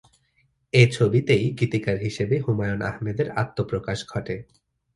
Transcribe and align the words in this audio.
এ 0.73 0.83
ছবিতেই 0.91 1.43
গীতিকার 1.59 1.97
হিসেবে 1.97 2.35
হুমায়ূন 2.39 2.81
আহমেদের 2.81 3.27
আত্মপ্রকাশ 3.41 3.99
ঘটে। 4.09 4.35